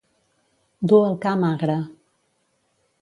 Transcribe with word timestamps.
Dur 0.93 1.01
el 1.09 1.19
ca 1.25 1.35
magre. 1.43 1.77